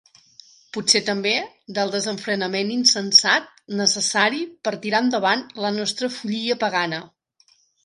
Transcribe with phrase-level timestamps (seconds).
[0.77, 1.33] Potser també
[1.77, 3.53] del desenfrenament insensat
[3.83, 7.05] necessari per tirar endavant la nostra follia pagana.